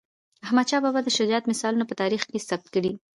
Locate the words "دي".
2.83-2.93